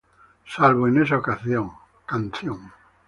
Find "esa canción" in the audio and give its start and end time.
1.03-1.73